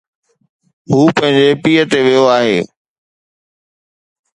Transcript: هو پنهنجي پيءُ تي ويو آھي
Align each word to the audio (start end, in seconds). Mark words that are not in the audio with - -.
هو 0.91 1.01
پنهنجي 1.15 1.49
پيءُ 1.63 1.81
تي 1.91 1.99
ويو 2.05 2.23
آھي 2.37 2.57